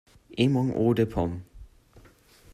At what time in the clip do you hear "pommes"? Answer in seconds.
1.03-1.41